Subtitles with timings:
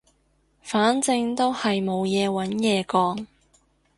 [0.63, 3.27] 反正都係冇嘢揾嘢講